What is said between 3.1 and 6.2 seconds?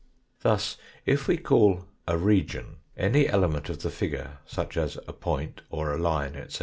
element of the figure, such as a point, or a